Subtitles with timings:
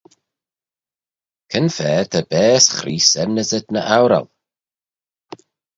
[1.49, 4.27] Cre'n fa ta baase Chreest enmyssit ny oural?